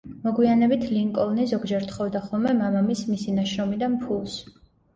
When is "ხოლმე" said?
2.25-2.55